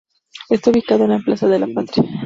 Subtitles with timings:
[0.49, 2.03] Está ubicado en la Plaza de la Patria.